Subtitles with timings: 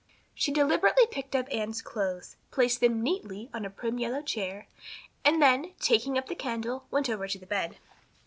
[0.33, 4.67] She deliberately picked up Anne's clothes, placed them neatly on a prim yellow chair,
[5.23, 7.77] and then, taking up the candle, went over to the bed.